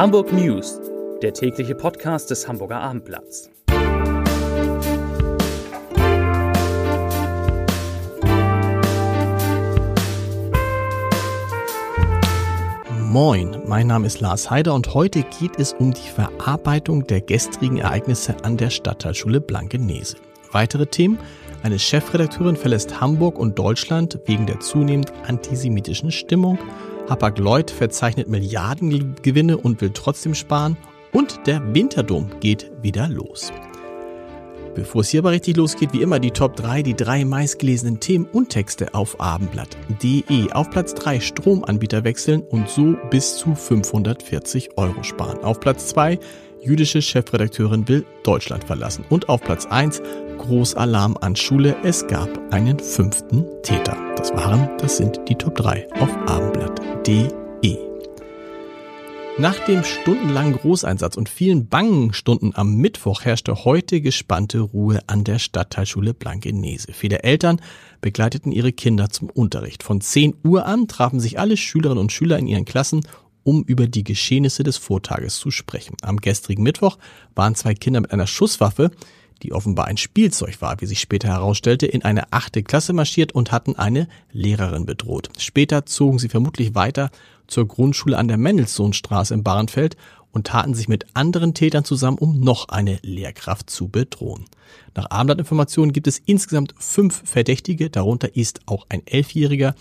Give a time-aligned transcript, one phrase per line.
[0.00, 0.80] Hamburg News,
[1.20, 3.50] der tägliche Podcast des Hamburger Abendblatts.
[12.98, 17.76] Moin, mein Name ist Lars Heider und heute geht es um die Verarbeitung der gestrigen
[17.76, 20.16] Ereignisse an der Stadtteilschule Blankenese.
[20.50, 21.18] Weitere Themen
[21.62, 26.58] eine Chefredakteurin verlässt Hamburg und Deutschland wegen der zunehmend antisemitischen Stimmung.
[27.10, 30.76] Hapag-Lloyd verzeichnet Milliardengewinne und will trotzdem sparen.
[31.12, 33.52] Und der Winterdom geht wieder los.
[34.76, 38.26] Bevor es hier aber richtig losgeht, wie immer die Top 3, die drei meistgelesenen Themen
[38.32, 40.52] und Texte auf abendblatt.de.
[40.52, 45.42] Auf Platz 3 Stromanbieter wechseln und so bis zu 540 Euro sparen.
[45.42, 46.20] Auf Platz 2
[46.62, 49.04] jüdische Chefredakteurin will Deutschland verlassen.
[49.08, 50.00] Und auf Platz 1
[50.40, 51.76] Großalarm an Schule.
[51.82, 53.96] Es gab einen fünften Täter.
[54.16, 57.78] Das waren, das sind die Top 3 auf abendblatt.de.
[59.38, 65.24] Nach dem stundenlangen Großeinsatz und vielen bangen Stunden am Mittwoch herrschte heute gespannte Ruhe an
[65.24, 66.92] der Stadtteilschule Blankenese.
[66.92, 67.60] Viele Eltern
[68.00, 69.82] begleiteten ihre Kinder zum Unterricht.
[69.82, 73.02] Von 10 Uhr an trafen sich alle Schülerinnen und Schüler in ihren Klassen
[73.42, 75.96] um über die Geschehnisse des Vortages zu sprechen.
[76.02, 76.98] Am gestrigen Mittwoch
[77.34, 78.90] waren zwei Kinder mit einer Schusswaffe,
[79.42, 83.52] die offenbar ein Spielzeug war, wie sich später herausstellte, in eine achte Klasse marschiert und
[83.52, 85.30] hatten eine Lehrerin bedroht.
[85.38, 87.10] Später zogen sie vermutlich weiter
[87.46, 89.96] zur Grundschule an der Mendelssohnstraße in Bahrenfeld
[90.32, 94.44] und taten sich mit anderen Tätern zusammen, um noch eine Lehrkraft zu bedrohen.
[94.94, 99.74] Nach Abendblattinformationen gibt es insgesamt fünf Verdächtige, darunter ist auch ein Elfjähriger,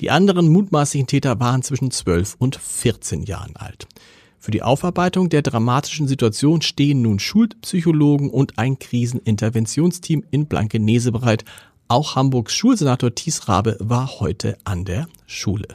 [0.00, 3.88] die anderen mutmaßlichen Täter waren zwischen 12 und 14 Jahren alt.
[4.38, 11.44] Für die Aufarbeitung der dramatischen Situation stehen nun Schulpsychologen und ein Kriseninterventionsteam in Blankenese bereit.
[11.88, 15.68] Auch Hamburgs Schulsenator Thies Rabe war heute an der Schule.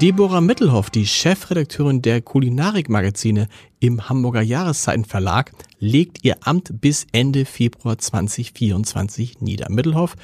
[0.00, 3.48] Deborah Mittelhoff, die Chefredakteurin der Kulinarik-Magazine
[3.80, 9.68] im Hamburger Jahreszeitenverlag, legt ihr Amt bis Ende Februar 2024 nieder.
[9.70, 10.16] Mittelhoff,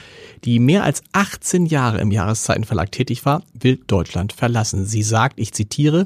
[0.44, 4.84] die mehr als 18 Jahre im Jahreszeitenverlag tätig war, will Deutschland verlassen.
[4.84, 6.04] Sie sagt, ich zitiere,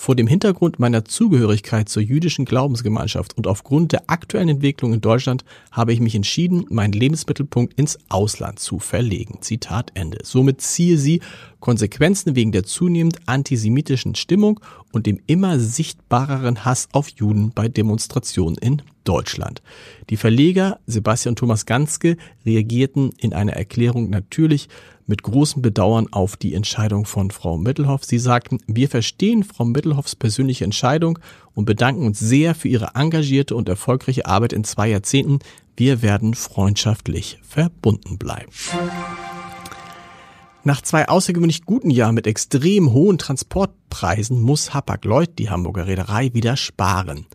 [0.00, 5.44] vor dem Hintergrund meiner Zugehörigkeit zur jüdischen Glaubensgemeinschaft und aufgrund der aktuellen Entwicklung in Deutschland
[5.72, 9.42] habe ich mich entschieden, meinen Lebensmittelpunkt ins Ausland zu verlegen.
[9.42, 10.20] Zitat Ende.
[10.22, 11.20] Somit ziehe sie
[11.60, 14.60] Konsequenzen wegen der zunehmend antisemitischen Stimmung
[14.90, 19.60] und dem immer sichtbareren Hass auf Juden bei Demonstrationen in Deutschland.
[20.08, 22.16] Die Verleger Sebastian Thomas Ganske
[22.46, 24.68] reagierten in einer Erklärung natürlich
[25.10, 28.04] mit großem Bedauern auf die Entscheidung von Frau Mittelhoff.
[28.04, 31.18] Sie sagten, wir verstehen Frau Mittelhoffs persönliche Entscheidung
[31.52, 35.40] und bedanken uns sehr für ihre engagierte und erfolgreiche Arbeit in zwei Jahrzehnten.
[35.76, 38.52] Wir werden freundschaftlich verbunden bleiben.
[40.62, 46.56] Nach zwei außergewöhnlich guten Jahren mit extrem hohen Transportpreisen muss Hapag-Lloyd, die Hamburger Reederei, wieder
[46.56, 47.26] sparen.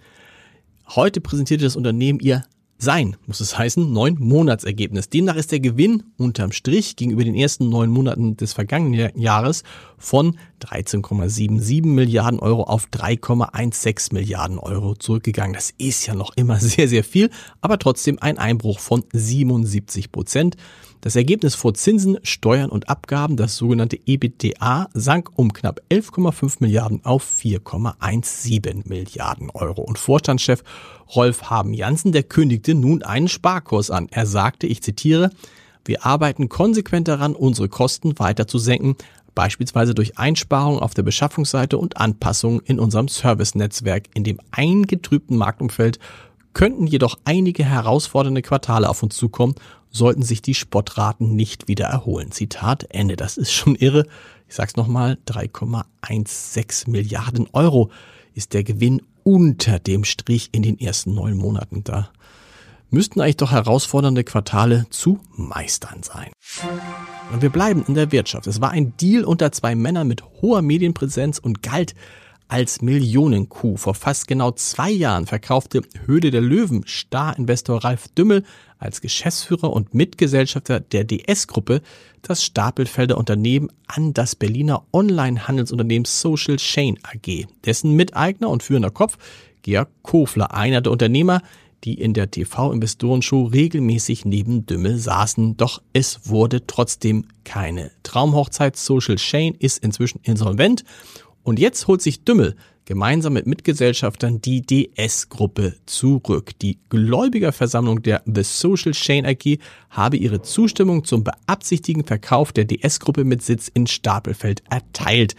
[0.87, 2.45] Heute präsentierte das Unternehmen ihr
[2.77, 5.09] sein, muss es heißen, neun Monatsergebnis.
[5.09, 9.63] Demnach ist der Gewinn unterm Strich gegenüber den ersten neun Monaten des vergangenen Jahres
[9.97, 15.53] von 13,77 Milliarden Euro auf 3,16 Milliarden Euro zurückgegangen.
[15.53, 17.29] Das ist ja noch immer sehr, sehr viel,
[17.61, 20.57] aber trotzdem ein Einbruch von 77 Prozent.
[21.05, 27.05] Das Ergebnis vor Zinsen, Steuern und Abgaben, das sogenannte EBITDA, sank um knapp 11,5 Milliarden
[27.05, 29.83] auf 4,17 Milliarden Euro.
[29.83, 30.63] Und Vorstandschef
[31.15, 34.07] Rolf Haben Jansen, der kündigte nun einen Sparkurs an.
[34.09, 35.29] Er sagte, ich zitiere,
[35.85, 38.95] wir arbeiten konsequent daran, unsere Kosten weiter zu senken,
[39.35, 44.05] beispielsweise durch Einsparungen auf der Beschaffungsseite und Anpassungen in unserem Servicenetzwerk.
[44.15, 45.99] In dem eingetrübten Marktumfeld
[46.55, 49.53] könnten jedoch einige herausfordernde Quartale auf uns zukommen
[49.95, 52.31] sollten sich die Spottraten nicht wieder erholen.
[52.31, 53.15] Zitat Ende.
[53.15, 54.05] Das ist schon irre.
[54.47, 57.89] Ich sag's nochmal, 3,16 Milliarden Euro
[58.33, 62.09] ist der Gewinn unter dem Strich in den ersten neun Monaten da.
[62.91, 66.31] Müssten eigentlich doch herausfordernde Quartale zu meistern sein.
[67.31, 68.45] Und wir bleiben in der Wirtschaft.
[68.47, 71.95] Es war ein Deal unter zwei Männern mit hoher Medienpräsenz und galt
[72.47, 73.77] als Millionenkuh.
[73.77, 78.43] Vor fast genau zwei Jahren verkaufte Höhle der Löwen Star-Investor Ralf Dümmel
[78.77, 81.81] als Geschäftsführer und Mitgesellschafter der DS-Gruppe
[82.21, 87.45] das Stapelfelder Unternehmen an das Berliner Online-Handelsunternehmen Social Chain AG.
[87.65, 89.17] Dessen Miteigner und führender Kopf
[89.61, 91.41] Georg Kofler, einer der Unternehmer,
[91.83, 95.57] die in der TV-Investorenshow regelmäßig neben Dümmel saßen.
[95.57, 98.75] Doch es wurde trotzdem keine Traumhochzeit.
[98.75, 100.83] Social Chain ist inzwischen insolvent
[101.45, 102.55] und jetzt holt sich Dümmel
[102.85, 106.57] gemeinsam mit Mitgesellschaftern die DS-Gruppe zurück.
[106.59, 109.59] Die Gläubigerversammlung der The Social Chain AG
[109.89, 115.35] habe ihre Zustimmung zum beabsichtigten Verkauf der DS-Gruppe mit Sitz in Stapelfeld erteilt.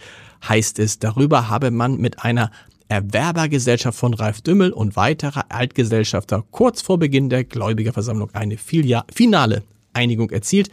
[0.47, 2.51] Heißt es, darüber habe man mit einer
[2.89, 9.63] Erwerbergesellschaft von Ralf Dümmel und weiterer Altgesellschafter kurz vor Beginn der Gläubigerversammlung eine finale
[9.93, 10.69] Einigung erzielt.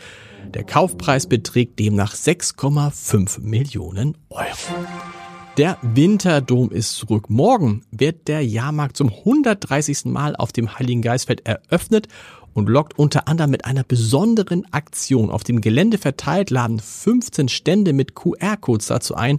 [0.52, 5.13] Der Kaufpreis beträgt demnach 6,5 Millionen Euro.
[5.56, 7.30] Der Winterdom ist zurück.
[7.30, 10.06] Morgen wird der Jahrmarkt zum 130.
[10.06, 12.08] Mal auf dem Heiligen Geistfeld eröffnet
[12.54, 15.30] und lockt unter anderem mit einer besonderen Aktion.
[15.30, 19.38] Auf dem Gelände verteilt laden 15 Stände mit QR-Codes dazu ein,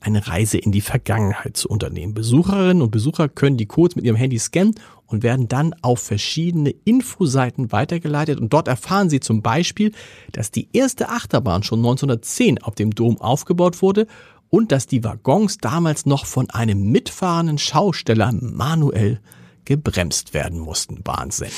[0.00, 2.14] eine Reise in die Vergangenheit zu unternehmen.
[2.14, 6.70] Besucherinnen und Besucher können die Codes mit ihrem Handy scannen und werden dann auf verschiedene
[6.70, 9.92] Infoseiten weitergeleitet und dort erfahren sie zum Beispiel,
[10.32, 14.06] dass die erste Achterbahn schon 1910 auf dem Dom aufgebaut wurde
[14.50, 19.20] und dass die Waggons damals noch von einem mitfahrenden Schausteller manuell
[19.64, 21.00] gebremst werden mussten.
[21.04, 21.50] Wahnsinn.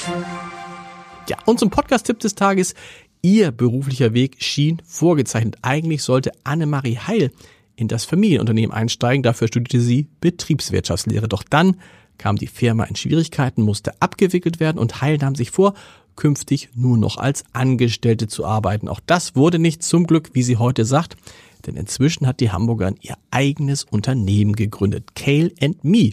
[1.29, 2.75] Ja, und zum Podcast-Tipp des Tages.
[3.23, 5.57] Ihr beruflicher Weg schien vorgezeichnet.
[5.63, 7.31] Eigentlich sollte Annemarie Heil
[7.77, 9.23] in das Familienunternehmen einsteigen.
[9.23, 11.29] Dafür studierte sie Betriebswirtschaftslehre.
[11.29, 11.77] Doch dann
[12.19, 15.75] kam die Firma in Schwierigkeiten, musste abgewickelt werden und Heil nahm sich vor,
[16.17, 18.89] künftig nur noch als Angestellte zu arbeiten.
[18.89, 21.17] Auch das wurde nicht zum Glück, wie sie heute sagt,
[21.67, 26.11] denn inzwischen hat die Hamburgerin ihr eigenes Unternehmen gegründet, Kale and Me,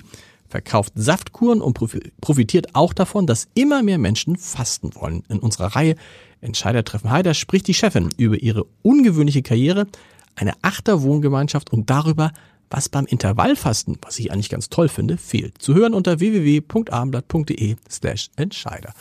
[0.48, 1.78] verkauft Saftkuren und
[2.22, 5.24] profitiert auch davon, dass immer mehr Menschen fasten wollen.
[5.30, 5.96] In unserer Reihe
[6.42, 9.88] Entscheider treffen Heider spricht die Chefin über ihre ungewöhnliche Karriere,
[10.36, 12.32] eine Achterwohngemeinschaft und darüber,
[12.70, 15.62] was beim Intervallfasten, was ich eigentlich ganz toll finde, fehlt.
[15.62, 18.94] Zu hören unter www.abendblatt.de slash Entscheider.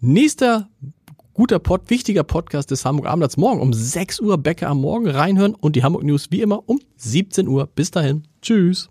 [0.00, 0.68] Nächster
[1.38, 5.54] guter Pod, wichtiger Podcast des Hamburg Abendblatts morgen um 6 Uhr Bäcker am Morgen reinhören
[5.54, 7.68] und die Hamburg News wie immer um 17 Uhr.
[7.68, 8.24] Bis dahin.
[8.42, 8.88] Tschüss.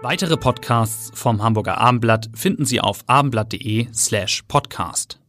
[0.00, 5.20] Weitere Podcasts vom Hamburger Abendblatt finden Sie auf abendblatt.de slash podcast.